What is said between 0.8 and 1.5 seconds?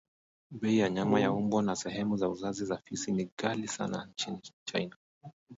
nyama ya